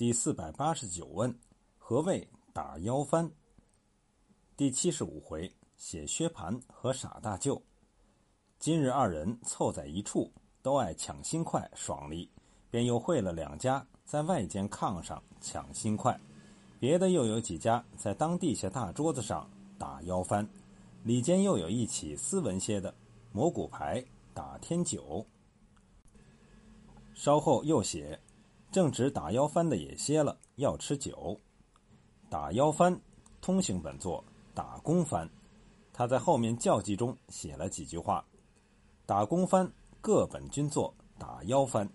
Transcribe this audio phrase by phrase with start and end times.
[0.00, 1.38] 第四百八十九问：
[1.76, 3.30] 何谓打腰翻？
[4.56, 7.62] 第七十五回写薛蟠和傻大舅。
[8.58, 10.32] 今日二人凑在一处，
[10.62, 12.30] 都爱抢新快爽利，
[12.70, 16.18] 便又会了两家在外间炕上抢新快，
[16.78, 19.46] 别的又有几家在当地下大桌子上
[19.78, 20.48] 打腰翻，
[21.02, 22.94] 里间又有一起斯文些的
[23.32, 25.26] 磨骨牌打天九。
[27.12, 28.18] 稍后又写。
[28.70, 31.38] 正值打腰翻的也歇了，要吃酒。
[32.28, 32.98] 打腰翻，
[33.40, 34.24] 通行本作
[34.54, 35.28] 打工翻。
[35.92, 38.24] 他在后面教记中写了几句话：
[39.04, 39.70] 打工翻
[40.00, 41.90] 各本均作打腰翻，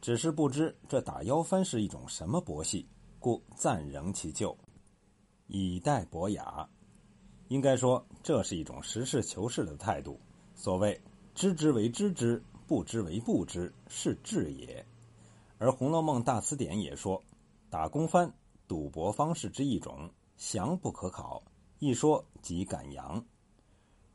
[0.00, 2.86] 只是不知这打腰翻是一种什么博戏，
[3.18, 4.56] 故暂仍其旧，
[5.48, 6.66] 以待博雅。
[7.48, 10.18] 应该说，这是一种实事求是的态度。
[10.54, 10.98] 所谓
[11.34, 14.86] 知之为知之，不知为不知，是智也。
[15.62, 17.22] 而《红楼梦》大词典也说，
[17.70, 18.28] 打工番
[18.66, 21.40] 赌博方式之一种，详不可考。
[21.78, 23.24] 一说即敢扬。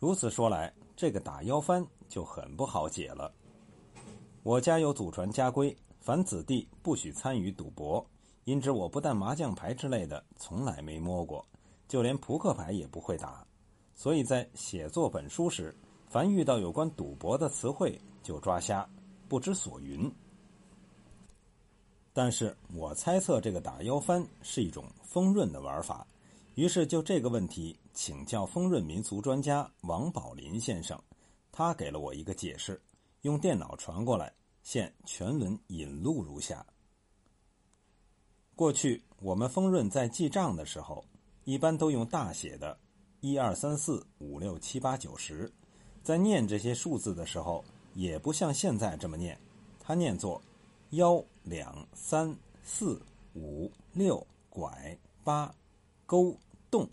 [0.00, 3.32] 如此说来，这个打腰翻就很不好解了。
[4.42, 8.04] 我家有祖传家规，凡子弟不许参与赌博。
[8.42, 11.46] 因之，我不但麻将牌之类的从来没摸过，
[11.86, 13.46] 就连扑克牌也不会打。
[13.94, 15.72] 所以在写作本书时，
[16.08, 18.84] 凡遇到有关赌博的词汇，就抓瞎，
[19.28, 20.12] 不知所云。
[22.12, 26.06] 但是我猜测这个打腰翻是一种丰润的玩法，
[26.54, 31.00] 于是就这个问题请教丰润民俗专家王宝林先生，
[31.52, 32.80] 他给了我一个解释，
[33.22, 34.32] 用电脑传过来，
[34.64, 36.66] 现全文引录如下：
[38.56, 41.04] 过去我们丰润在记账的时候，
[41.44, 42.76] 一般都用大写的，
[43.20, 45.52] 一二三四五六七八九十，
[46.02, 47.64] 在念这些数字的时候，
[47.94, 49.38] 也不像现在这么念，
[49.78, 50.42] 他念作。
[50.92, 52.98] 幺两三四
[53.34, 55.54] 五六拐八
[56.06, 56.34] 勾
[56.70, 56.88] 动，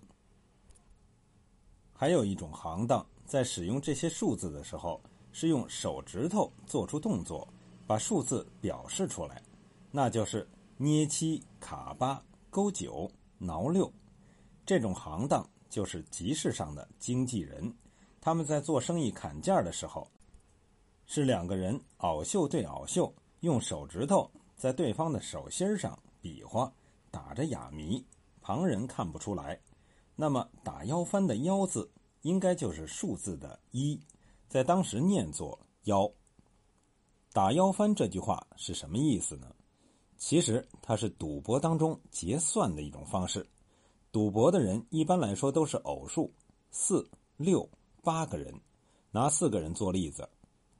[1.93, 4.99] 还有一种行当，在使用这些数字的时候，
[5.31, 7.47] 是用手指头做出动作，
[7.87, 9.41] 把数字表示出来，
[9.91, 13.89] 那就是捏七、卡八、勾九、挠六。
[14.65, 17.73] 这种行当就是集市上的经纪人，
[18.19, 20.05] 他们在做生意砍价的时候，
[21.05, 23.13] 是两个人袄袖对袄袖。
[23.45, 26.73] 用手指头在对方的手心上比划，
[27.11, 28.03] 打着哑谜，
[28.41, 29.57] 旁人看不出来。
[30.15, 31.87] 那么打腰翻的“腰”字，
[32.23, 33.99] 应该就是数字的一，
[34.49, 36.11] 在当时念作“腰”。
[37.31, 39.53] 打腰翻这句话是什么意思呢？
[40.17, 43.45] 其实它是赌博当中结算的一种方式。
[44.11, 46.33] 赌博的人一般来说都是偶数，
[46.71, 47.07] 四、
[47.37, 47.69] 六、
[48.01, 48.51] 八个人。
[49.11, 50.27] 拿四个人做例子，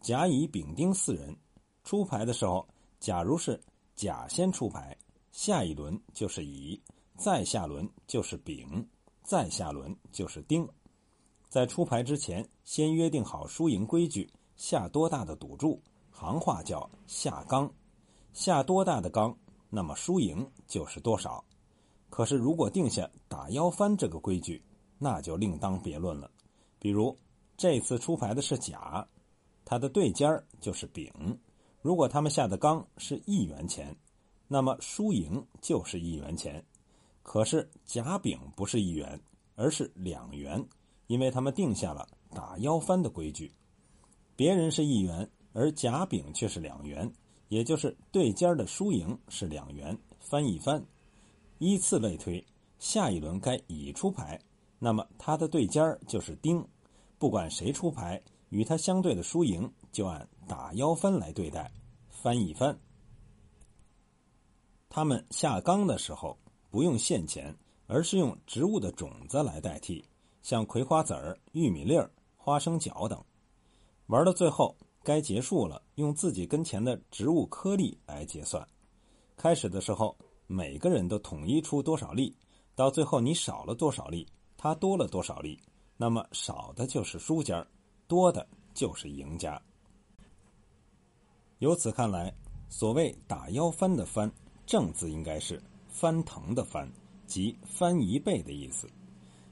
[0.02, 1.36] 甲、乙、丙、丁四人。
[1.86, 2.68] 出牌的时候，
[3.00, 3.62] 假如是
[3.96, 4.98] 甲先出牌，
[5.32, 6.82] 下一轮就是乙，
[7.16, 8.86] 再下轮就是丙，
[9.24, 10.68] 再下轮就是丁。
[11.48, 15.80] 在出牌之前，先约定好输赢规矩，下多大的赌注，
[16.10, 17.72] 行话叫下缸，
[18.34, 19.38] 下多大的缸，
[19.70, 21.46] 那么输赢就是多少。
[22.10, 24.60] 可是如果定下打腰翻这个规矩，
[24.98, 26.32] 那就另当别论了。
[26.80, 27.16] 比如
[27.56, 29.08] 这次出牌的是甲，
[29.64, 31.14] 他的对尖儿就是丙。
[31.86, 33.96] 如果他们下的缸是一元钱，
[34.48, 36.66] 那么输赢就是一元钱。
[37.22, 39.22] 可是甲丙不是一元，
[39.54, 40.66] 而是两元，
[41.06, 43.52] 因为他们定下了打腰翻的规矩。
[44.36, 47.08] 别人是一元，而甲丙却是两元，
[47.50, 50.84] 也就是对尖的输赢是两元，翻一番。
[51.60, 52.44] 依次类推，
[52.80, 54.42] 下一轮该乙出牌，
[54.80, 56.68] 那么他的对尖就是丁，
[57.20, 58.20] 不管谁出牌，
[58.50, 60.28] 与他相对的输赢就按。
[60.48, 61.72] 打腰翻来对待，
[62.08, 62.78] 翻一翻。
[64.88, 66.38] 他们下缸的时候
[66.70, 67.58] 不用现钱，
[67.88, 70.06] 而是用植物的种子来代替，
[70.44, 73.20] 像葵花籽儿、玉米粒儿、花生角等。
[74.06, 78.64] 玩到最后该结束了，用自己跟前的植物颗粒来结算。
[79.36, 80.16] 开始的时候
[80.46, 82.38] 每个人都统一出多少粒，
[82.76, 85.60] 到最后你少了多少粒，他多了多少粒，
[85.98, 87.66] 那么少的就是输家，
[88.08, 89.62] 多的就是赢家。
[91.60, 92.34] 由此看来，
[92.70, 94.32] 所谓打腰翻的“翻”
[94.68, 96.90] 正字应该是翻腾的“翻”，
[97.26, 98.88] 即翻一倍的意思。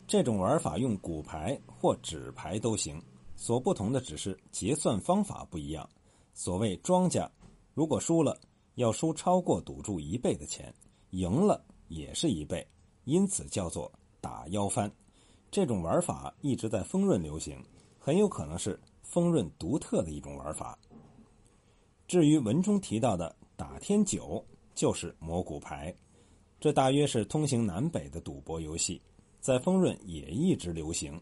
[0.05, 3.01] 这种玩法用骨牌或纸牌都行，
[3.35, 5.89] 所不同的只是结算方法不一样。
[6.33, 7.31] 所谓庄家，
[7.73, 8.37] 如果输了，
[8.75, 10.69] 要输超过赌注一倍的钱；
[11.11, 12.67] 赢了也是一倍，
[13.05, 14.91] 因此叫做打腰翻。
[15.49, 17.63] 这种玩法一直在丰润流行，
[18.05, 20.77] 很有可能是丰润独特的一种玩法。
[22.05, 24.43] 至于文中提到的打天九，
[24.75, 25.95] 就是摸骨牌，
[26.59, 29.01] 这大约是通行南北的赌博游戏，
[29.39, 31.17] 在丰润也一直流行。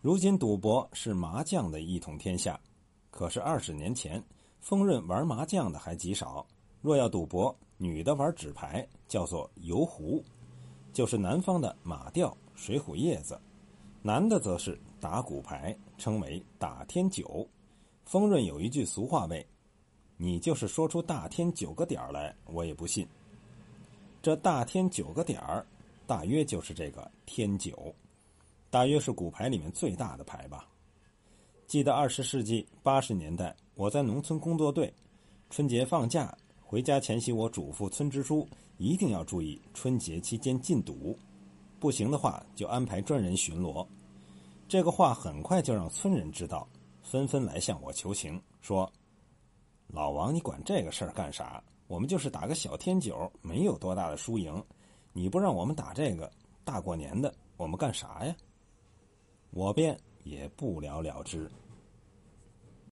[0.00, 2.58] 如今赌博是麻将的一统天下，
[3.12, 4.20] 可是二十年前，
[4.60, 6.44] 丰润玩麻将的还极少。
[6.80, 10.20] 若要赌博，女的玩纸牌，叫做游胡，
[10.92, 13.36] 就是南方的马吊、水浒叶子；
[14.06, 17.44] 男的则是打骨牌，称为打天九。
[18.04, 19.44] 丰润有一句俗话为。
[20.16, 23.04] 你就是说出大天九个点儿来，我也不信。
[24.22, 25.66] 这大天九个点儿，
[26.06, 27.92] 大约就是这个天九，
[28.70, 30.68] 大约是骨牌里面最大的牌吧。
[31.66, 34.94] 记得二十世纪八十年代，我在农村工作队，
[35.50, 36.32] 春节放假
[36.62, 38.48] 回家前夕，我嘱咐村支书
[38.78, 41.18] 一定要注意春节期间禁赌，
[41.80, 43.84] 不行的话就安排专人巡逻。
[44.68, 46.66] 这个话很快就让村人知道，
[47.02, 48.90] 纷纷来向我求情，说。
[49.86, 51.62] 老王，你管这个事儿干啥？
[51.86, 54.62] 我们就是打个小天九，没有多大的输赢。
[55.12, 56.28] 你不让我们打这个，
[56.64, 58.34] 大过年的，我们干啥呀？
[59.50, 61.48] 我便也不了了之。